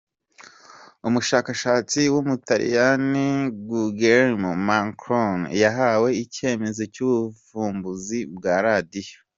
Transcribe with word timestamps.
Umushakashatsi 1.07 1.99
w’umutaliyani 2.13 3.27
Guglielmo 3.67 4.51
Marconi 4.67 5.45
yahawe 5.61 6.09
icyemezo 6.23 6.83
cy’ubuvumbuzi 6.93 8.19
bwa 8.35 8.55
Radiyo. 8.67 9.17